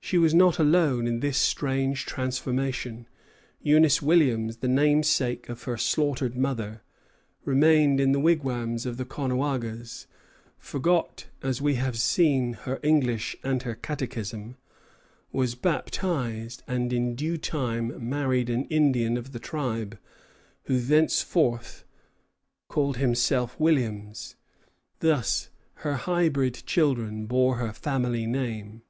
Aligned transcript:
She 0.00 0.16
was 0.16 0.32
not 0.32 0.58
alone 0.58 1.06
in 1.06 1.20
this 1.20 1.36
strange 1.36 2.06
transformation. 2.06 3.06
Eunice 3.60 4.00
Williams, 4.00 4.58
the 4.58 4.68
namesake 4.68 5.50
of 5.50 5.64
her 5.64 5.76
slaughtered 5.76 6.34
mother, 6.34 6.80
remained 7.44 8.00
in 8.00 8.12
the 8.12 8.20
wigwams 8.20 8.86
of 8.86 8.96
the 8.96 9.04
Caughnawagas, 9.04 10.06
forgot, 10.56 11.26
as 11.42 11.60
we 11.60 11.74
have 11.74 11.98
seen, 11.98 12.54
her 12.54 12.80
English 12.82 13.36
and 13.44 13.64
her 13.64 13.74
catechism, 13.74 14.56
was 15.30 15.54
baptized, 15.54 16.62
and 16.66 16.90
in 16.90 17.14
due 17.14 17.36
time 17.36 18.08
married 18.08 18.46
to 18.46 18.54
an 18.54 18.64
Indian 18.70 19.18
of 19.18 19.32
the 19.32 19.38
tribe, 19.40 19.98
who 20.62 20.78
thenceforward 20.80 21.66
called 22.70 22.96
himself 22.96 23.60
Williams. 23.60 24.36
Thus 25.00 25.50
her 25.82 25.96
hybrid 25.96 26.62
children 26.64 27.26
bore 27.26 27.56
her 27.56 27.74
family 27.74 28.26
name. 28.26 28.84